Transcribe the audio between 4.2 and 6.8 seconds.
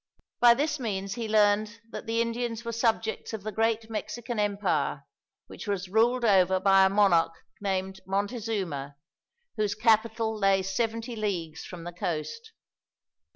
Empire, which was ruled over